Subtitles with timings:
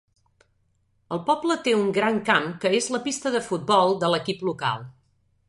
[1.17, 4.91] El poble té un gran camp que és la pista de futbol de l'equip local.